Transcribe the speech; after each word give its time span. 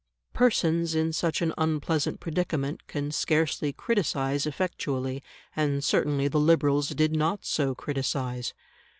Persons 0.33 0.95
in 0.95 1.13
such 1.13 1.43
an 1.43 1.53
unpleasant 1.59 2.19
predicament 2.19 2.87
can 2.87 3.11
scarcely 3.11 3.71
criticise 3.71 4.47
effectually, 4.47 5.21
and 5.55 5.83
certainly 5.83 6.27
the 6.27 6.39
Liberals 6.39 6.89
did 6.89 7.15
not 7.15 7.45
so 7.45 7.75
criticise. 7.75 8.55